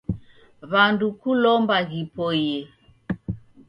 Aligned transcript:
W'andu 0.71 1.07
kulomba 1.19 1.77
ghipoie 1.89 2.57